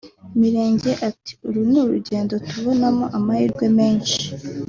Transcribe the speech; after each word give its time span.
Mirenge 0.39 0.91
ati 1.09 1.31
“Uru 1.47 1.61
ni 1.69 1.77
urugendo 1.83 2.33
tubonamo 2.47 3.05
amahirwe 3.17 3.65
menshi 3.77 4.19